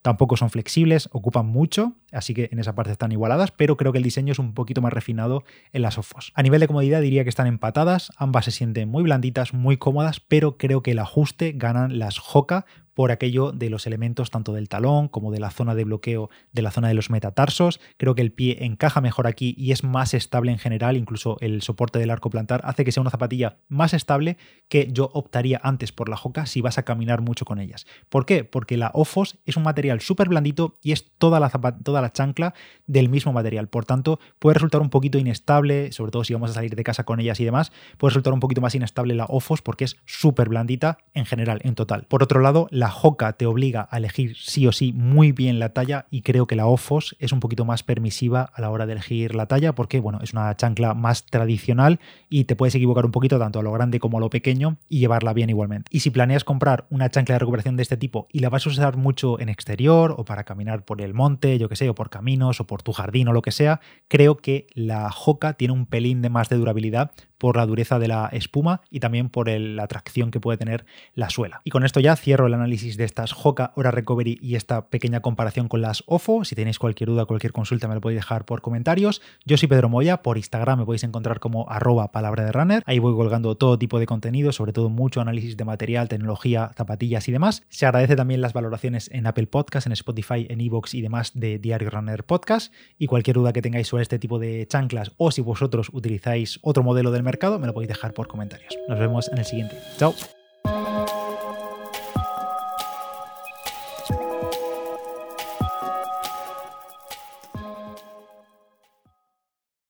tampoco 0.06 0.38
son 0.38 0.52
flexibles, 0.52 1.10
ocupan 1.14 1.48
mucho, 1.48 1.94
así 2.12 2.36
que 2.36 2.50
en 2.52 2.60
esa 2.60 2.76
parte 2.76 2.92
están 2.92 3.12
igualadas, 3.12 3.50
pero 3.50 3.76
creo 3.76 3.92
que 3.92 3.98
el 3.98 4.04
diseño 4.04 4.34
es 4.34 4.38
un 4.38 4.54
poquito 4.54 4.80
más 4.80 4.94
refinado 4.94 5.44
en 5.74 5.82
las 5.82 5.98
Ofos. 5.98 6.32
A 6.36 6.44
nivel 6.44 6.60
de 6.60 6.68
comodidad 6.68 7.02
diría 7.02 7.24
que 7.24 7.30
están 7.30 7.48
empatadas, 7.48 8.12
ambas 8.16 8.46
se 8.46 8.52
sienten 8.52 8.88
muy 8.88 9.02
blanditas, 9.02 9.56
muy 9.56 9.78
cómodas, 9.78 10.20
pero 10.20 10.60
creo 10.60 10.84
que 10.84 10.92
el 10.92 11.00
ajuste 11.00 11.54
ganan 11.56 11.98
las 11.98 12.22
Hoka 12.32 12.68
por 12.96 13.12
aquello 13.12 13.52
de 13.52 13.70
los 13.70 13.86
elementos 13.86 14.32
tanto 14.32 14.54
del 14.54 14.70
talón 14.70 15.08
como 15.10 15.32
de 15.32 15.40
la 15.40 15.52
zona 15.52 15.76
de 15.76 15.84
bloqueo 15.84 16.32
de 16.52 16.62
la 16.64 16.72
zona 16.72 16.88
de 16.88 16.96
los 16.96 17.12
metatarsos. 17.12 17.80
Creo 17.98 18.16
que 18.16 18.24
el 18.24 18.32
pie 18.32 18.66
encaja 18.66 19.02
mejor 19.02 19.28
aquí 19.28 19.54
y 19.58 19.72
es 19.72 19.84
más 19.84 20.16
estable 20.16 20.52
en 20.52 20.58
general, 20.58 20.98
incluso 20.98 21.38
el 21.42 21.62
soporte 21.62 22.00
del 22.00 22.10
arco 22.10 22.32
plantar 22.32 22.62
hace 22.64 22.84
que 22.84 22.92
sea 22.92 23.02
una 23.02 23.12
zapatilla 23.12 23.58
más 23.68 23.94
estable 23.94 24.38
que 24.70 24.90
yo 24.92 25.12
optaría 25.14 25.60
antes 25.62 25.92
por 25.92 26.10
la 26.10 26.18
Hoka 26.22 26.46
si 26.46 26.62
vas 26.62 26.78
a 26.78 26.84
caminar 26.84 27.22
mucho 27.22 27.46
con 27.46 27.60
ellas. 27.60 27.86
¿Por 28.10 28.26
qué? 28.26 28.44
Porque 28.44 28.78
la 28.78 28.92
Ofos 28.94 29.38
es 29.46 29.58
un 29.58 29.64
material 29.64 30.02
súper 30.02 30.30
blandito 30.30 30.80
y 30.82 30.94
es 30.94 31.12
toda 31.18 31.40
la, 31.40 31.50
toda 31.50 32.02
la 32.02 32.12
chancla 32.12 32.54
del 32.88 33.10
mismo 33.10 33.34
material. 33.34 33.68
Por 33.68 33.86
tanto, 33.86 34.20
puede 34.40 34.56
resultar 34.56 34.82
un 34.82 34.90
poquito 34.90 35.18
inestable, 35.18 35.92
sobre 35.92 36.12
todo 36.12 36.24
si 36.24 36.34
vamos 36.34 36.52
a 36.52 36.54
salir 36.54 36.76
de 36.76 36.84
casa 36.84 37.04
con 37.04 37.20
ellas 37.20 37.40
y 37.42 37.46
demás, 37.46 37.72
puede 37.98 38.12
resultar 38.12 38.34
un 38.34 38.40
poquito 38.40 38.62
más 38.62 38.74
inestable 38.74 39.16
la 39.16 39.26
Ofos 39.26 39.62
porque 39.62 39.84
es 39.84 39.98
súper 40.06 40.48
blandita 40.48 40.98
en 41.14 41.26
general, 41.26 41.60
en 41.64 41.76
total. 41.76 42.06
Por 42.08 42.24
otro 42.24 42.40
lado, 42.40 42.68
la 42.72 42.85
Hoka 42.94 43.34
te 43.34 43.46
obliga 43.46 43.88
a 43.92 43.98
elegir 43.98 44.36
sí 44.38 44.68
o 44.68 44.72
sí 44.72 44.94
muy 44.94 45.32
bien 45.32 45.60
la 45.60 45.70
talla 45.70 46.08
y 46.10 46.22
creo 46.22 46.48
que 46.48 46.56
la 46.56 46.68
Ofos 46.68 47.16
es 47.20 47.32
un 47.32 47.40
poquito 47.40 47.66
más 47.66 47.84
permisiva 47.84 48.50
a 48.54 48.62
la 48.62 48.70
hora 48.70 48.86
de 48.86 48.94
elegir 48.94 49.36
la 49.36 49.48
talla 49.48 49.76
porque, 49.76 50.00
bueno, 50.00 50.20
es 50.22 50.34
una 50.34 50.56
chancla 50.56 50.94
más 50.94 51.26
tradicional 51.26 52.00
y 52.30 52.46
te 52.46 52.56
puedes 52.56 52.76
equivocar 52.76 53.06
un 53.06 53.12
poquito 53.12 53.40
tanto 53.40 53.60
a 53.60 53.64
lo 53.64 53.72
grande 53.72 54.00
como 54.00 54.18
a 54.18 54.22
lo 54.22 54.30
pequeño 54.30 54.78
y 54.90 55.00
llevarla 55.00 55.34
bien 55.34 55.50
igualmente. 55.50 55.90
Y 55.92 56.02
si 56.02 56.10
planeas 56.10 56.44
comprar 56.44 56.86
una 56.90 57.10
chancla 57.10 57.36
de 57.36 57.40
recuperación 57.40 57.76
de 57.78 57.84
este 57.84 57.98
tipo 57.98 58.28
y 58.32 58.40
la 58.40 58.50
vas 58.50 58.66
a 58.66 58.70
usar 58.70 58.98
mucho 58.98 59.40
en 59.40 59.50
exterior 59.50 60.16
o 60.18 60.26
para 60.26 60.44
caminar 60.44 60.84
por 60.84 61.02
el 61.02 61.14
monte, 61.14 61.58
yo 61.58 61.70
que 61.70 61.76
sé, 61.76 61.90
o 61.90 61.96
por 61.96 62.10
caminos 62.10 62.60
o 62.60 62.68
por 62.68 62.84
tu 62.84 62.92
jardín 62.94 63.28
o 63.28 63.34
lo 63.34 63.42
que 63.42 63.52
sea, 63.52 63.80
creo 64.08 64.38
que 64.38 64.68
la 64.74 65.10
Hoka 65.26 65.54
tiene 65.54 65.74
un 65.74 65.86
pelín 65.86 66.22
de 66.22 66.30
más 66.30 66.50
de 66.50 66.58
durabilidad 66.58 67.12
por 67.38 67.58
la 67.58 67.66
dureza 67.66 68.00
de 68.00 68.08
la 68.08 68.30
espuma 68.32 68.82
y 68.90 69.00
también 69.00 69.30
por 69.30 69.50
la 69.50 69.88
tracción 69.88 70.32
que 70.32 70.40
puede 70.40 70.58
tener 70.58 70.86
la 71.14 71.30
suela. 71.30 71.62
Y 71.64 71.70
con 71.70 71.84
esto 71.84 72.00
ya 72.00 72.16
cierro 72.16 72.48
el 72.48 72.54
análisis 72.54 72.98
de 72.98 73.04
estas 73.04 73.36
Hoka 73.44 73.74
Hora 73.76 73.92
Recovery 73.92 74.38
y 74.42 74.56
esta 74.56 74.90
pequeña 74.90 75.22
comparación 75.22 75.68
con 75.68 75.82
las 75.82 76.04
OFO. 76.08 76.46
Si 76.46 76.56
tenéis 76.56 76.80
cualquier 76.80 77.10
duda, 77.10 77.26
cualquier 77.26 77.54
consulta, 77.54 77.88
me 77.88 77.96
lo 77.96 78.02
podéis 78.02 78.20
dejar 78.20 78.46
por 78.46 78.62
comentarios. 78.62 79.22
Yo 79.46 79.58
soy 79.58 79.68
Pedro 79.68 79.90
Moya, 79.90 80.22
por 80.22 80.38
Instagram 80.38 80.80
me 80.80 80.86
podéis 80.86 81.04
encontrar 81.04 81.40
como 81.40 81.70
arroba 81.70 82.12
palabra 82.12 82.46
de 82.46 82.52
runner. 82.52 82.84
Ahí 82.86 83.00
voy 83.00 83.14
colgando 83.16 83.56
todo 83.56 83.78
tipo 83.78 84.00
de 84.00 84.06
contenido, 84.06 84.52
sobre 84.52 84.74
todo 84.74 84.90
mucho 84.90 85.22
análisis 85.22 85.58
de 85.58 85.66
material, 85.66 86.10
tecnología, 86.10 86.72
zapatillas 86.76 87.28
y 87.28 87.32
demás. 87.32 87.64
Se 87.70 87.86
agradece 87.86 88.16
también 88.16 88.42
las 88.42 88.54
valoraciones 88.54 89.10
en 89.12 89.28
Apple 89.28 89.48
Podcast, 89.48 89.88
en 89.88 89.94
Spotify, 89.94 90.48
en 90.50 90.62
Evox 90.62 90.94
y 90.94 91.02
demás 91.02 91.32
de 91.34 91.60
Diario 91.60 91.90
Runner 91.90 92.24
Podcast. 92.24 92.74
Y 92.98 93.08
cualquier 93.08 93.36
duda 93.36 93.54
que 93.54 93.62
tengáis 93.62 93.88
sobre 93.88 94.04
este 94.04 94.20
tipo 94.20 94.40
de 94.40 94.68
chanclas 94.68 95.12
o 95.18 95.32
si 95.32 95.42
vosotros 95.42 95.90
utilizáis 95.92 96.60
otro 96.62 96.84
modelo 96.84 97.12
del 97.12 97.24
mercado, 97.26 97.60
me 97.60 97.68
lo 97.68 97.74
podéis 97.74 97.90
dejar 97.90 98.14
por 98.14 98.28
comentarios. 98.28 98.74
Nos 98.88 99.00
vemos 99.00 99.28
en 99.30 99.38
el 99.40 99.46
siguiente. 99.46 99.78
Chao. 99.98 100.14